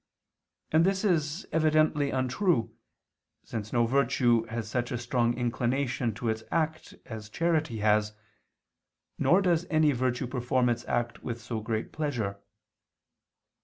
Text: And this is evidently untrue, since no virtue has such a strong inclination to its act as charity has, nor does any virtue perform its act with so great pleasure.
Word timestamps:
And 0.71 0.83
this 0.83 1.05
is 1.05 1.45
evidently 1.51 2.09
untrue, 2.09 2.75
since 3.43 3.71
no 3.71 3.85
virtue 3.85 4.45
has 4.45 4.67
such 4.67 4.91
a 4.91 4.97
strong 4.97 5.35
inclination 5.35 6.11
to 6.15 6.27
its 6.29 6.41
act 6.49 6.95
as 7.05 7.29
charity 7.29 7.77
has, 7.81 8.11
nor 9.19 9.43
does 9.43 9.67
any 9.69 9.91
virtue 9.91 10.25
perform 10.25 10.69
its 10.69 10.83
act 10.85 11.21
with 11.21 11.39
so 11.39 11.59
great 11.59 11.91
pleasure. 11.91 12.39